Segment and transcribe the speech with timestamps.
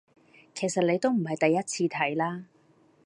[0.55, 2.45] 其實你都唔係第一次睇啦